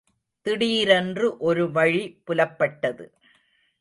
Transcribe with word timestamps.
திடீரென்று 0.45 1.37
ஒரு 1.37 1.71
வழி 1.71 2.03
புலப்பட்டது. 2.25 3.05